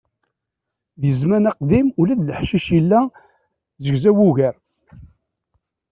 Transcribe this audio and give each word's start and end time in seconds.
Di 1.01 1.11
zzman 1.17 1.49
aqdim, 1.51 1.87
ula 1.99 2.13
d 2.19 2.21
leḥcic 2.27 2.65
yella 2.75 3.01
zegzaw 3.83 4.19
ugar. 4.27 4.55